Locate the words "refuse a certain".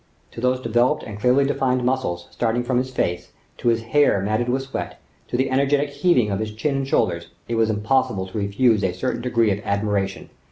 8.39-9.21